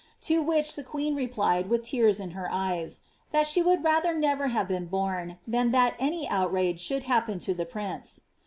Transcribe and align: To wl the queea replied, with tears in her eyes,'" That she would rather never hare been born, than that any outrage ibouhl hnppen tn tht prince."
To 0.21 0.43
wl 0.43 0.63
the 0.75 0.83
queea 0.83 1.15
replied, 1.15 1.69
with 1.69 1.83
tears 1.83 2.19
in 2.19 2.31
her 2.31 2.51
eyes,'" 2.51 3.01
That 3.31 3.45
she 3.45 3.61
would 3.61 3.83
rather 3.83 4.15
never 4.15 4.47
hare 4.47 4.65
been 4.65 4.87
born, 4.87 5.37
than 5.45 5.69
that 5.73 5.93
any 5.99 6.27
outrage 6.27 6.89
ibouhl 6.89 7.03
hnppen 7.03 7.35
tn 7.37 7.55
tht 7.63 7.69
prince." 7.69 8.21